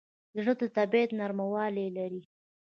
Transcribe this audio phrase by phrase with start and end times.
[0.37, 2.21] زړه د طبیعت نرموالی لري.